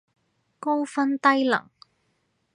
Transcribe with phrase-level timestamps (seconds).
[0.59, 1.69] 高分低能